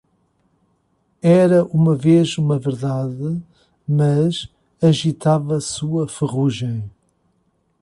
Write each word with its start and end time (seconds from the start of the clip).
Era 1.21 1.63
uma 1.65 1.95
vez 1.95 2.39
uma 2.39 2.57
verdade, 2.57 3.39
mas 3.87 4.49
agitava 4.81 5.59
sua 5.61 6.07
ferrugem. 6.07 6.89